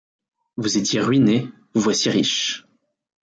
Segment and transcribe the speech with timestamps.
[0.57, 2.65] Vous étiez ruiné, vous voici riche...